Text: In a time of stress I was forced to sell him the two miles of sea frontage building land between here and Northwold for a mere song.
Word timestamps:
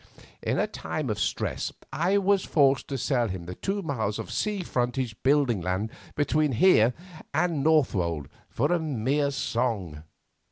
In 0.41 0.57
a 0.57 0.65
time 0.65 1.11
of 1.11 1.19
stress 1.19 1.71
I 1.93 2.17
was 2.17 2.43
forced 2.43 2.87
to 2.87 2.97
sell 2.97 3.27
him 3.27 3.43
the 3.45 3.53
two 3.53 3.83
miles 3.83 4.17
of 4.17 4.31
sea 4.31 4.63
frontage 4.63 5.15
building 5.21 5.61
land 5.61 5.91
between 6.15 6.53
here 6.53 6.95
and 7.35 7.63
Northwold 7.63 8.27
for 8.49 8.71
a 8.71 8.79
mere 8.79 9.29
song. 9.29 10.01